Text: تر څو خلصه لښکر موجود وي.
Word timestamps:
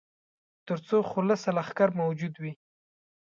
تر 0.67 0.77
څو 0.87 0.97
خلصه 1.11 1.49
لښکر 1.57 1.89
موجود 2.01 2.33
وي. 2.41 2.53